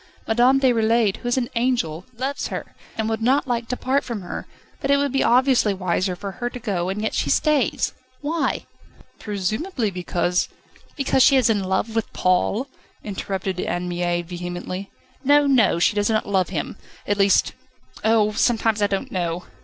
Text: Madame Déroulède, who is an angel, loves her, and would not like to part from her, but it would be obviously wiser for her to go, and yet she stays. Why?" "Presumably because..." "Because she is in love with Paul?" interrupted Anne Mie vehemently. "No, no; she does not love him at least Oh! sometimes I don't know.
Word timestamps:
Madame 0.27 0.59
Déroulède, 0.59 1.17
who 1.17 1.27
is 1.27 1.37
an 1.37 1.47
angel, 1.55 2.05
loves 2.17 2.47
her, 2.47 2.73
and 2.97 3.07
would 3.07 3.21
not 3.21 3.47
like 3.47 3.67
to 3.67 3.77
part 3.77 4.03
from 4.03 4.23
her, 4.23 4.47
but 4.79 4.89
it 4.89 4.97
would 4.97 5.11
be 5.11 5.23
obviously 5.23 5.75
wiser 5.75 6.15
for 6.15 6.31
her 6.31 6.49
to 6.49 6.57
go, 6.57 6.89
and 6.89 7.03
yet 7.03 7.13
she 7.13 7.29
stays. 7.29 7.93
Why?" 8.19 8.65
"Presumably 9.19 9.91
because..." 9.91 10.49
"Because 10.97 11.21
she 11.21 11.35
is 11.35 11.51
in 11.51 11.63
love 11.63 11.95
with 11.95 12.11
Paul?" 12.13 12.67
interrupted 13.03 13.59
Anne 13.59 13.87
Mie 13.87 14.23
vehemently. 14.23 14.89
"No, 15.23 15.45
no; 15.45 15.77
she 15.77 15.93
does 15.93 16.09
not 16.09 16.27
love 16.27 16.49
him 16.49 16.77
at 17.05 17.19
least 17.19 17.53
Oh! 18.03 18.31
sometimes 18.31 18.81
I 18.81 18.87
don't 18.87 19.11
know. 19.11 19.43